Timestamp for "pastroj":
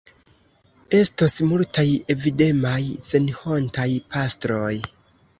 4.15-4.73